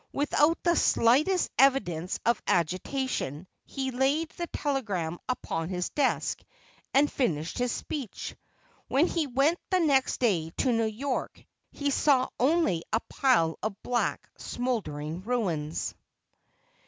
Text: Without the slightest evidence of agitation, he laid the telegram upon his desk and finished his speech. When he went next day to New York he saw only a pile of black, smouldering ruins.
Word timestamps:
Without 0.11 0.57
the 0.63 0.75
slightest 0.75 1.51
evidence 1.59 2.19
of 2.25 2.41
agitation, 2.47 3.45
he 3.65 3.91
laid 3.91 4.29
the 4.29 4.47
telegram 4.47 5.19
upon 5.29 5.69
his 5.69 5.89
desk 5.91 6.41
and 6.91 7.11
finished 7.11 7.59
his 7.59 7.71
speech. 7.71 8.35
When 8.87 9.05
he 9.05 9.27
went 9.27 9.59
next 9.71 10.17
day 10.19 10.49
to 10.57 10.73
New 10.73 10.85
York 10.87 11.45
he 11.69 11.91
saw 11.91 12.29
only 12.39 12.81
a 12.91 12.99
pile 13.11 13.59
of 13.61 13.79
black, 13.83 14.27
smouldering 14.39 15.21
ruins. 15.21 15.93